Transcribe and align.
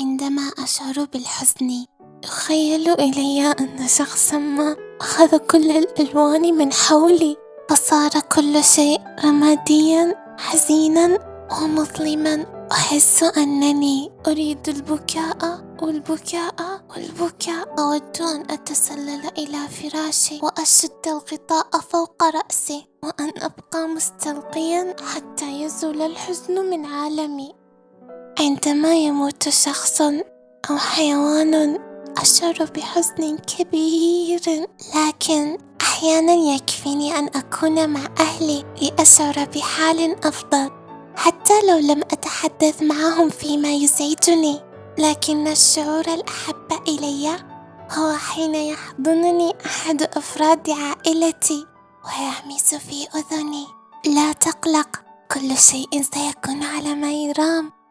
عندما 0.00 0.42
أشعر 0.58 1.04
بالحزن 1.12 1.86
يخيل 2.24 2.88
إلي 2.88 3.50
أن 3.50 3.88
شخصا 3.88 4.38
ما 4.38 4.76
أخذ 5.00 5.36
كل 5.36 5.70
الألوان 5.70 6.54
من 6.54 6.72
حولي 6.72 7.36
فصار 7.70 8.10
كل 8.10 8.64
شيء 8.64 9.00
رماديا 9.24 10.14
حزينا 10.38 11.18
ومظلما. 11.62 12.46
أحس 12.72 13.22
أنني 13.22 14.10
أريد 14.26 14.68
البكاء 14.68 15.64
والبكاء 15.82 16.54
والبكاء. 16.90 17.74
أود 17.78 18.20
أن 18.20 18.50
أتسلل 18.50 19.30
إلى 19.38 19.68
فراشي 19.68 20.40
وأشد 20.42 21.06
الغطاء 21.06 21.80
فوق 21.80 22.22
رأسي 22.24 22.86
وأن 23.04 23.32
أبقى 23.36 23.88
مستلقيا 23.88 24.96
حتى 25.14 25.62
يزول 25.62 26.02
الحزن 26.02 26.70
من 26.70 26.86
عالمي. 26.86 27.63
عندما 28.66 28.94
يموت 28.94 29.48
شخص 29.48 30.00
أو 30.70 30.78
حيوان 30.78 31.78
أشعر 32.16 32.70
بحزن 32.76 33.38
كبير 33.38 34.40
لكن 34.96 35.58
أحيانا 35.80 36.32
يكفيني 36.32 37.18
أن 37.18 37.26
أكون 37.26 37.90
مع 37.90 38.00
أهلي 38.20 38.64
لأشعر 38.82 39.44
بحال 39.54 40.26
أفضل 40.26 40.70
حتى 41.16 41.52
لو 41.68 41.78
لم 41.78 42.00
أتحدث 42.00 42.82
معهم 42.82 43.30
فيما 43.30 43.72
يزعجني. 43.72 44.60
لكن 44.98 45.48
الشعور 45.48 46.14
الأحب 46.14 46.72
إلي 46.88 47.36
هو 47.90 48.12
حين 48.12 48.54
يحضنني 48.54 49.54
أحد 49.66 50.02
أفراد 50.02 50.70
عائلتي 50.70 51.66
ويهمس 52.04 52.74
في 52.74 53.06
أذني. 53.14 53.66
لا 54.06 54.32
تقلق 54.32 55.02
كل 55.34 55.58
شيء 55.58 56.02
سيكون 56.14 56.62
على 56.62 56.94
ما 56.94 57.12
يرام. 57.12 57.83